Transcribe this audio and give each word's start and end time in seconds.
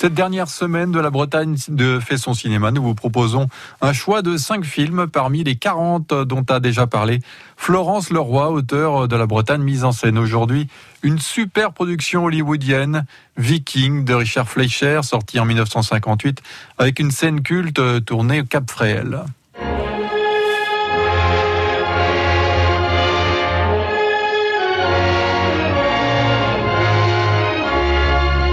Cette 0.00 0.14
dernière 0.14 0.48
semaine 0.48 0.92
de 0.92 0.98
la 0.98 1.10
Bretagne 1.10 1.58
de 1.68 2.00
fait 2.00 2.16
son 2.16 2.32
cinéma, 2.32 2.70
nous 2.70 2.82
vous 2.82 2.94
proposons 2.94 3.48
un 3.82 3.92
choix 3.92 4.22
de 4.22 4.38
cinq 4.38 4.64
films 4.64 5.06
parmi 5.06 5.44
les 5.44 5.56
40 5.56 6.14
dont 6.24 6.42
a 6.48 6.58
déjà 6.58 6.86
parlé 6.86 7.20
Florence 7.58 8.08
Leroy, 8.08 8.48
auteur 8.48 9.08
de 9.08 9.16
la 9.16 9.26
Bretagne 9.26 9.60
mise 9.60 9.84
en 9.84 9.92
scène 9.92 10.16
aujourd'hui. 10.16 10.68
Une 11.02 11.18
super 11.18 11.74
production 11.74 12.24
hollywoodienne, 12.24 13.04
Viking 13.36 14.06
de 14.06 14.14
Richard 14.14 14.48
Fleischer, 14.48 15.00
sorti 15.02 15.38
en 15.38 15.44
1958, 15.44 16.40
avec 16.78 16.98
une 16.98 17.10
scène 17.10 17.42
culte 17.42 18.02
tournée 18.06 18.40
au 18.40 18.44
Cap 18.44 18.70
Fréhel. 18.70 19.20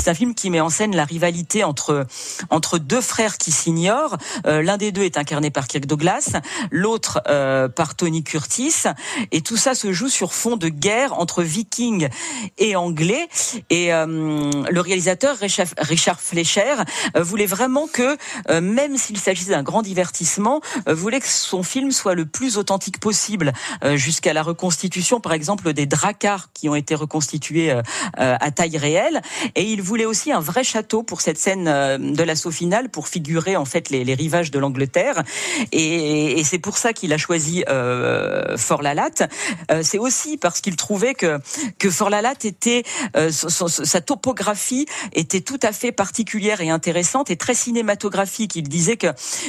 C'est 0.00 0.08
un 0.08 0.14
film 0.14 0.34
qui 0.34 0.48
met 0.48 0.62
en 0.62 0.70
scène 0.70 0.96
la 0.96 1.04
rivalité 1.04 1.62
entre 1.62 2.06
entre 2.48 2.78
deux 2.78 3.02
frères 3.02 3.36
qui 3.36 3.52
s'ignorent. 3.52 4.16
Euh, 4.46 4.62
l'un 4.62 4.78
des 4.78 4.92
deux 4.92 5.02
est 5.02 5.18
incarné 5.18 5.50
par 5.50 5.68
Kirk 5.68 5.84
Douglas, 5.84 6.38
l'autre 6.70 7.20
euh, 7.28 7.68
par 7.68 7.94
Tony 7.94 8.24
Curtis, 8.24 8.84
et 9.30 9.42
tout 9.42 9.58
ça 9.58 9.74
se 9.74 9.92
joue 9.92 10.08
sur 10.08 10.32
fond 10.32 10.56
de 10.56 10.70
guerre 10.70 11.18
entre 11.18 11.42
Vikings 11.42 12.08
et 12.56 12.76
Anglais. 12.76 13.28
Et 13.68 13.92
euh, 13.92 14.50
le 14.70 14.80
réalisateur 14.80 15.36
Richard 15.36 16.20
Fleischer 16.20 16.76
voulait 17.14 17.44
vraiment 17.44 17.86
que, 17.86 18.16
même 18.60 18.96
s'il 18.96 19.18
s'agissait 19.18 19.50
d'un 19.50 19.62
grand 19.62 19.82
divertissement, 19.82 20.62
voulait 20.86 21.20
que 21.20 21.28
son 21.28 21.62
film 21.62 21.92
soit 21.92 22.14
le 22.14 22.24
plus 22.24 22.56
authentique 22.56 23.00
possible, 23.00 23.52
jusqu'à 23.94 24.32
la 24.32 24.42
reconstitution, 24.42 25.20
par 25.20 25.32
exemple, 25.32 25.74
des 25.74 25.86
dracars 25.86 26.48
qui 26.54 26.68
ont 26.70 26.74
été 26.74 26.94
reconstitués 26.94 27.74
à 28.16 28.50
taille 28.50 28.78
réelle. 28.78 29.20
Et 29.54 29.64
il 29.64 29.82
voulait 29.90 30.04
aussi 30.04 30.30
un 30.30 30.38
vrai 30.38 30.62
château 30.62 31.02
pour 31.02 31.20
cette 31.20 31.36
scène 31.36 31.66
euh, 31.66 31.98
de 31.98 32.22
l'assaut 32.22 32.52
final 32.52 32.90
pour 32.90 33.08
figurer 33.08 33.56
en 33.56 33.64
fait 33.64 33.90
les, 33.90 34.14
rivages 34.14 34.52
de 34.52 34.58
l'Angleterre. 34.60 35.24
Et, 35.72 36.42
c'est 36.44 36.60
pour 36.60 36.78
ça 36.78 36.92
qu'il 36.92 37.12
a 37.12 37.18
choisi 37.18 37.64
euh, 37.68 38.56
Fort 38.56 38.82
Lalatte. 38.82 39.24
Euh, 39.72 39.80
c'est 39.82 39.98
aussi 39.98 40.36
parce 40.36 40.60
qu'il 40.60 40.76
trouvait 40.76 41.14
que 41.14 41.38
que 41.80 41.90
Fort 41.90 42.08
Lalatte 42.08 42.44
était 42.44 42.84
euh, 43.16 43.30
sa 43.32 44.00
topographie 44.00 44.86
était 45.12 45.40
tout 45.40 45.58
à 45.62 45.72
fait 45.72 45.90
particulière 45.90 46.60
et 46.60 46.70
intéressante 46.70 47.30
et 47.30 47.36
très 47.36 47.54
cinématographique. 47.54 48.54
Il 48.54 48.68
disait 48.68 48.96
que 48.96 49.08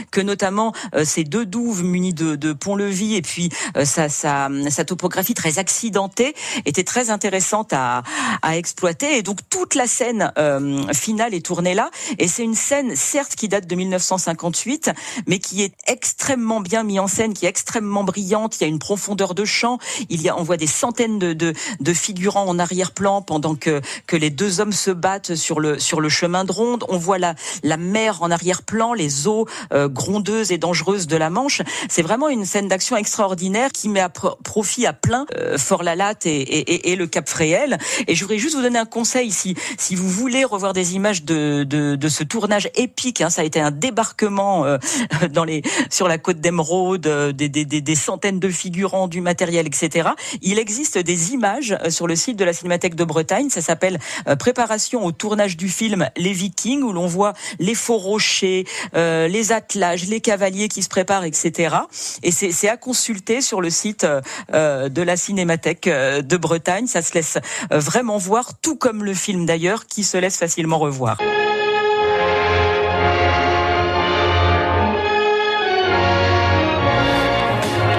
que 0.10 0.22
notamment 0.22 0.74
ces 1.04 1.24
deux 1.24 1.46
douves 1.46 1.84
munies 1.84 2.16
de, 2.16 2.36
de 2.36 2.54
pont-levis 2.54 3.16
et 3.16 3.22
puis 3.22 3.50
sa, 3.84 4.10
sa, 4.10 4.50
topographie 4.86 5.36
très 5.36 5.60
accidentée 5.60 6.34
était 6.66 6.84
très 6.84 7.10
intéressante 7.12 7.74
à, 7.74 8.04
à 8.42 8.58
exploiter. 8.58 9.18
Et 9.18 9.22
donc 9.22 9.40
toute 9.50 9.76
la 9.76 9.88
scène 9.88 10.31
euh, 10.38 10.92
finale 10.94 11.34
est 11.34 11.46
tournée 11.46 11.74
là. 11.74 11.90
Et 12.20 12.28
c'est 12.28 12.44
une 12.44 12.56
scène, 12.56 12.96
certes, 12.96 13.36
qui 13.36 13.48
date 13.48 13.68
de 13.68 13.76
1958, 13.76 14.92
mais 15.28 15.40
qui 15.40 15.64
est 15.64 15.74
extrêmement 15.88 16.60
bien 16.62 16.84
mise 16.84 17.00
en 17.00 17.08
scène, 17.08 17.34
qui 17.34 17.46
est 17.46 17.50
extrêmement 17.50 18.04
brillante. 18.04 18.60
Il 18.60 18.64
y 18.64 18.66
a 18.66 18.68
une 18.68 18.80
profondeur 18.80 19.36
de 19.36 19.46
champ. 19.46 19.78
Il 20.10 20.22
y 20.22 20.30
a, 20.30 20.38
on 20.38 20.44
voit 20.44 20.58
des 20.58 20.68
centaines 20.68 21.20
de, 21.20 21.34
de, 21.34 21.54
de 21.80 21.94
figurants 21.94 22.48
en 22.48 22.60
arrière-plan 22.60 23.22
pendant 23.22 23.56
que, 23.56 23.82
que 24.08 24.16
les 24.16 24.30
deux 24.30 24.60
hommes 24.60 24.72
se 24.72 24.92
battent 24.92 25.36
sur 25.36 25.60
le, 25.60 25.80
sur 25.80 26.02
le 26.02 26.10
chemin 26.10 26.46
de 26.46 26.52
ronde. 26.52 26.86
On 26.90 26.98
voit 26.98 27.18
la, 27.18 27.36
la 27.64 27.78
mer 27.78 28.22
en 28.22 28.32
arrière-plan, 28.32 28.94
les 28.94 29.28
eaux 29.28 29.48
euh, 29.74 29.88
grondeuses 29.88 30.52
et 30.52 30.58
dangereuses 30.58 31.08
de 31.08 31.18
la 31.18 31.30
Manche. 31.30 31.62
C'est 31.90 32.02
vraiment 32.02 32.30
une 32.30 32.46
scène 32.46 32.68
d'action 32.68 32.98
extraordinaire 32.98 33.72
qui 33.72 33.90
met 33.90 34.00
à 34.00 34.10
profit 34.10 34.86
à 34.86 34.94
plein 34.94 35.26
euh, 35.36 35.58
Fort-la-Latte 35.58 36.26
et, 36.26 36.42
et, 36.42 36.92
et, 36.92 36.96
le 36.96 37.08
Cap 37.08 37.28
Fréhel. 37.28 37.78
Et 38.08 38.16
je 38.16 38.24
voudrais 38.24 38.38
juste 38.38 38.56
vous 38.56 38.62
donner 38.62 38.80
un 38.80 38.86
conseil 38.86 39.32
si, 39.32 39.56
si 39.78 39.96
vous 39.96 40.10
voulez 40.22 40.46
revoir 40.46 40.74
des 40.74 40.94
images 40.94 41.24
de, 41.24 41.64
de, 41.64 41.96
de 41.96 42.10
ce 42.10 42.24
tournage 42.24 42.70
épique, 42.76 43.22
hein, 43.22 43.32
ça 43.32 43.42
a 43.42 43.44
été 43.44 43.60
un 43.60 43.72
débarquement 43.72 44.66
euh, 44.66 44.78
dans 45.34 45.44
les, 45.44 45.64
sur 45.90 46.08
la 46.08 46.20
côte 46.20 46.40
d'Emeraude, 46.40 47.08
euh, 47.08 47.32
des, 47.32 47.50
des, 47.50 47.66
des, 47.66 47.96
centaines 47.96 48.40
de 48.40 48.50
figurants, 48.50 49.08
du 49.08 49.20
matériel, 49.20 49.66
etc. 49.66 50.10
Il 50.44 50.60
existe 50.60 51.00
des 51.00 51.34
images 51.34 51.76
euh, 51.84 51.90
sur 51.90 52.06
le 52.06 52.16
site 52.16 52.38
de 52.38 52.46
la 52.46 52.54
Cinémathèque 52.54 52.94
de 52.94 53.04
Bretagne. 53.04 53.50
Ça 53.50 53.62
s'appelle 53.62 53.98
Préparation 54.38 55.04
au 55.04 55.12
tournage 55.12 55.58
du 55.58 55.70
film 55.70 56.08
Les 56.16 56.34
Vikings, 56.34 56.84
où 56.84 56.94
l'on 56.94 57.08
voit 57.08 57.34
les 57.58 57.74
faux 57.74 57.98
rochers, 57.98 58.66
les 58.94 59.52
attelages, 59.52 60.08
les 60.08 60.22
cavaliers 60.22 60.68
qui 60.68 60.84
se 60.84 60.90
préparent, 60.90 61.24
etc. 61.24 61.76
Et 62.22 62.32
c'est 62.32 62.70
à 62.70 62.78
consulter 62.78 63.42
sur 63.42 63.62
le 63.62 63.70
site 63.70 64.06
de 64.54 65.02
la 65.02 65.18
Cinémathèque 65.18 65.90
de 65.90 66.38
Bretagne. 66.38 66.88
Ça 66.88 67.02
se 67.02 67.14
laisse 67.14 67.38
vraiment 67.72 68.18
voir, 68.18 68.60
tout 68.62 68.76
comme 68.76 69.04
le 69.04 69.14
film 69.14 69.46
d'ailleurs, 69.46 69.88
qui 69.88 70.04
se 70.12 70.18
laisse 70.18 70.38
facilement 70.38 70.78
revoir. 70.78 71.18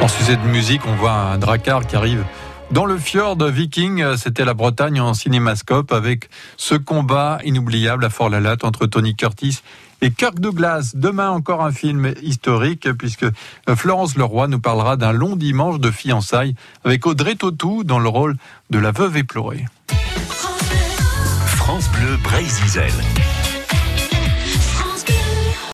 En 0.03 0.09
sujet 0.09 0.37
de 0.37 0.43
musique, 0.43 0.83
on 0.87 0.95
voit 0.97 1.12
un 1.12 1.39
dracar 1.39 1.87
qui 1.87 1.97
arrive 1.97 2.25
dans 2.71 2.87
le 2.87 2.97
fjord 2.97 3.37
viking, 3.37 4.17
c'était 4.17 4.47
la 4.47 4.55
Bretagne 4.55 4.99
en 4.99 5.12
cinémascope 5.12 5.93
avec 5.93 6.31
ce 6.56 6.75
combat 6.75 7.39
inoubliable 7.45 8.03
à 8.03 8.09
Fort-la-Latte 8.09 8.65
entre 8.65 8.87
Tony 8.87 9.15
Curtis 9.15 9.61
et 10.00 10.11
Kirk 10.11 10.41
Douglas. 10.41 10.93
Demain 10.94 11.29
encore 11.29 11.62
un 11.62 11.71
film 11.71 12.15
historique 12.23 12.91
puisque 12.94 13.27
Florence 13.77 14.17
Leroy 14.17 14.49
nous 14.49 14.59
parlera 14.59 14.97
d'un 14.97 15.12
long 15.12 15.37
dimanche 15.37 15.81
de 15.81 15.91
fiançailles 15.91 16.55
avec 16.83 17.06
Audrey 17.06 17.34
Tautou 17.34 17.84
dans 17.84 17.99
le 17.99 18.09
rôle 18.09 18.37
de 18.71 18.79
la 18.79 18.91
veuve 18.91 19.19
éplorée. 19.19 19.67
France 21.65 21.89
Bleu 21.91 22.17
Brésil. 22.17 22.91